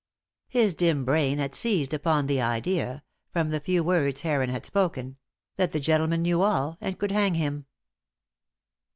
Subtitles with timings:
[0.47, 5.17] His dim brain had seized upon the idea from the few words Heron had spoken
[5.57, 7.67] that the gentleman knew all, and could hang him.